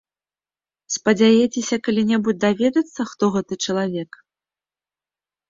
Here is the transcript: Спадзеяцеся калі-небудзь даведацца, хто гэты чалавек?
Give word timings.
Спадзеяцеся 0.95 1.75
калі-небудзь 1.87 2.41
даведацца, 2.45 3.01
хто 3.11 3.23
гэты 3.37 3.53
чалавек? 3.69 4.19